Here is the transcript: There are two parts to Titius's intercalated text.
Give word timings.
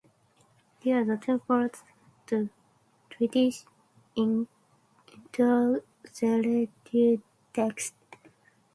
There 0.83 1.11
are 1.11 1.15
two 1.17 1.37
parts 1.37 1.83
to 2.25 2.49
Titius's 3.11 3.67
intercalated 4.15 5.81
text. 7.53 7.93